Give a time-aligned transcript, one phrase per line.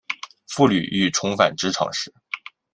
[0.47, 2.11] 妇女欲重返职场时